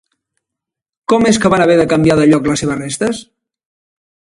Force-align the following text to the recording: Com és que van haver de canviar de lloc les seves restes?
Com 1.13 1.29
és 1.33 1.39
que 1.45 1.53
van 1.55 1.65
haver 1.67 1.77
de 1.83 1.87
canviar 1.95 2.19
de 2.21 2.27
lloc 2.33 2.51
les 2.53 2.65
seves 2.67 2.85
restes? 2.85 3.25